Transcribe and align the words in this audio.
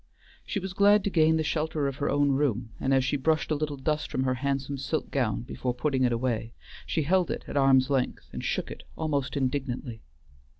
She 0.47 0.59
was 0.59 0.73
glad 0.73 1.03
to 1.03 1.11
gain 1.11 1.37
the 1.37 1.43
shelter 1.43 1.87
of 1.87 1.97
her 1.97 2.09
own 2.09 2.31
room, 2.31 2.71
and 2.79 2.91
as 2.91 3.05
she 3.05 3.17
brushed 3.17 3.51
a 3.51 3.55
little 3.55 3.77
dust 3.77 4.09
from 4.09 4.23
her 4.23 4.33
handsome 4.33 4.79
silk 4.79 5.11
gown 5.11 5.41
before 5.43 5.75
putting 5.75 6.03
it 6.03 6.11
away 6.11 6.55
she 6.87 7.03
held 7.03 7.29
it 7.29 7.45
at 7.47 7.55
arm's 7.55 7.87
length 7.91 8.27
and 8.33 8.43
shook 8.43 8.71
it 8.71 8.81
almost 8.95 9.37
indignantly. 9.37 10.01